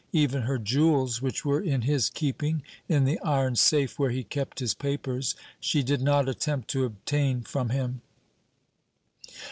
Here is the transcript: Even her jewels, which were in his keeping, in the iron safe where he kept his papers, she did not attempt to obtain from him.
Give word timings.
Even 0.13 0.41
her 0.41 0.57
jewels, 0.57 1.21
which 1.21 1.45
were 1.45 1.61
in 1.61 1.83
his 1.83 2.09
keeping, 2.09 2.63
in 2.89 3.05
the 3.05 3.19
iron 3.21 3.55
safe 3.55 3.99
where 3.99 4.09
he 4.09 4.23
kept 4.23 4.57
his 4.57 4.73
papers, 4.73 5.35
she 5.59 5.83
did 5.83 6.01
not 6.01 6.27
attempt 6.27 6.69
to 6.71 6.85
obtain 6.85 7.41
from 7.41 7.69
him. 7.69 8.01